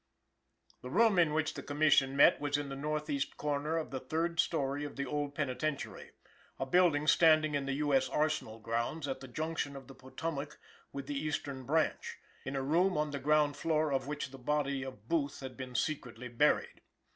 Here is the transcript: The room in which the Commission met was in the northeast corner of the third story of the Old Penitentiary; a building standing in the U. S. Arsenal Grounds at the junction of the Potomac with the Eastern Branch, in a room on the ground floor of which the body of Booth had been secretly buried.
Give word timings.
The 0.81 0.89
room 0.89 1.19
in 1.19 1.31
which 1.31 1.53
the 1.53 1.61
Commission 1.61 2.17
met 2.17 2.41
was 2.41 2.57
in 2.57 2.69
the 2.69 2.75
northeast 2.75 3.37
corner 3.37 3.77
of 3.77 3.91
the 3.91 3.99
third 3.99 4.39
story 4.39 4.83
of 4.83 4.95
the 4.95 5.05
Old 5.05 5.35
Penitentiary; 5.35 6.09
a 6.59 6.65
building 6.65 7.05
standing 7.05 7.53
in 7.53 7.67
the 7.67 7.73
U. 7.73 7.93
S. 7.93 8.09
Arsenal 8.09 8.57
Grounds 8.57 9.07
at 9.07 9.19
the 9.19 9.27
junction 9.27 9.75
of 9.75 9.85
the 9.85 9.93
Potomac 9.93 10.57
with 10.91 11.05
the 11.05 11.19
Eastern 11.19 11.65
Branch, 11.65 12.17
in 12.43 12.55
a 12.55 12.63
room 12.63 12.97
on 12.97 13.11
the 13.11 13.19
ground 13.19 13.57
floor 13.57 13.93
of 13.93 14.07
which 14.07 14.31
the 14.31 14.39
body 14.39 14.81
of 14.81 15.07
Booth 15.07 15.39
had 15.39 15.55
been 15.55 15.75
secretly 15.75 16.29
buried. 16.29 16.81